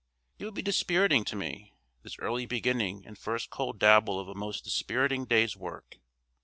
[0.39, 4.33] It would be dispiriting to me, this early beginning and first cold dabble of a
[4.33, 5.97] most dispiriting day's work.